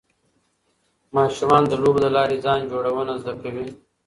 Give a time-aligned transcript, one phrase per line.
[1.15, 3.67] ماشومان د لوبو له لارې ځان جوړونه زده کوي.